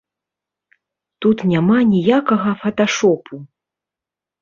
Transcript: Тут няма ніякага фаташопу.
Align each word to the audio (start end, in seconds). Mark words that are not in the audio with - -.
Тут 1.27 1.37
няма 1.53 1.77
ніякага 1.93 2.57
фаташопу. 2.65 3.35